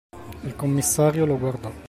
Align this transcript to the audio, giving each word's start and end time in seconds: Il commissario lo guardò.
Il 0.45 0.55
commissario 0.55 1.27
lo 1.27 1.37
guardò. 1.37 1.71